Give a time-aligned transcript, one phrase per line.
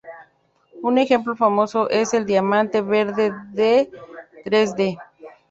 [0.81, 3.91] Un ejemplo famoso es el diamante Verde de
[4.43, 4.97] Dresde.